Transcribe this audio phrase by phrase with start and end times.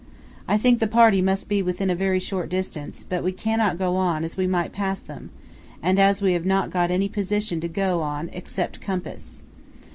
[0.47, 3.97] I think the party must be within a very short distance, but we cannot go
[3.97, 5.29] on as we might pass them,
[5.79, 9.43] and as we have not got any position to go on except compass.